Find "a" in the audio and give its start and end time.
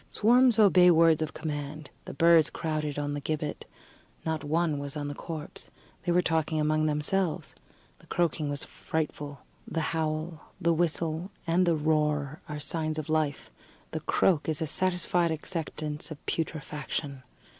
14.59-14.65